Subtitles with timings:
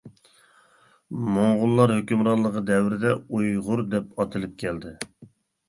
[1.35, 4.99] موڭغۇللار ھۆكۈمرانلىقى دەۋرىدە «ئۇيغۇر» دەپ ئاتىلىپ كەلدى.